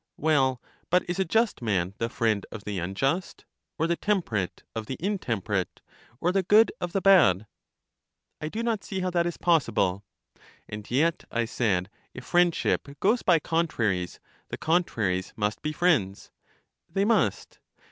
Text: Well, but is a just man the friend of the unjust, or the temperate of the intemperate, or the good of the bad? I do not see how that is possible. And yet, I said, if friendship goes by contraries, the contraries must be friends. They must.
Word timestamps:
Well, 0.17 0.59
but 0.89 1.07
is 1.07 1.19
a 1.19 1.25
just 1.25 1.61
man 1.61 1.93
the 1.99 2.09
friend 2.09 2.43
of 2.51 2.63
the 2.63 2.79
unjust, 2.79 3.45
or 3.77 3.85
the 3.85 3.95
temperate 3.95 4.63
of 4.75 4.87
the 4.87 4.97
intemperate, 4.99 5.79
or 6.19 6.31
the 6.31 6.41
good 6.41 6.71
of 6.81 6.91
the 6.93 7.01
bad? 7.03 7.45
I 8.41 8.49
do 8.49 8.63
not 8.63 8.83
see 8.83 9.01
how 9.01 9.11
that 9.11 9.27
is 9.27 9.37
possible. 9.37 10.03
And 10.67 10.89
yet, 10.89 11.25
I 11.29 11.45
said, 11.45 11.87
if 12.15 12.25
friendship 12.25 12.89
goes 12.99 13.21
by 13.21 13.37
contraries, 13.37 14.19
the 14.47 14.57
contraries 14.57 15.33
must 15.35 15.61
be 15.61 15.71
friends. 15.71 16.31
They 16.91 17.05
must. 17.05 17.59